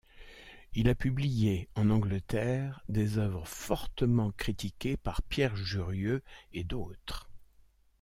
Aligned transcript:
Il 0.73 0.89
a 0.89 0.95
publié 0.95 1.69
en 1.75 1.91
Angleterre 1.91 2.81
des 2.89 3.19
œuvres 3.19 3.45
fortement 3.47 4.31
critiquées 4.31 4.97
par 4.97 5.21
Pierre 5.21 5.55
Jurieu 5.55 6.23
et 6.53 6.63
d'autres. 6.63 7.29